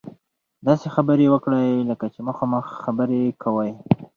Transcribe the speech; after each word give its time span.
داسې 0.67 0.87
خبرې 0.95 1.25
وکړئ 1.33 1.69
لکه 1.89 2.05
چې 2.13 2.19
مخامخ 2.29 2.65
خبرې 2.83 3.23
کوئ. 3.43 3.71